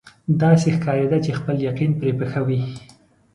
[0.41, 2.59] داسې ښکارېده چې خپل یقین پرې پخوي.